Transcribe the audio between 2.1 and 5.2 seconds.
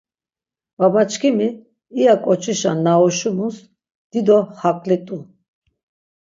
koç̆işa na oşumus dido xakli t̆u.